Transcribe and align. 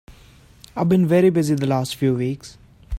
I've 0.75 0.89
been 0.89 1.05
very 1.05 1.29
busy 1.29 1.53
the 1.53 1.67
last 1.67 1.95
few 1.95 2.15
weeks. 2.15 2.57